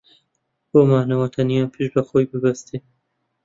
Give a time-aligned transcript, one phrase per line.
[0.71, 2.77] بۆ مانەوەی تەنیا پشت بە خۆی ببەستێ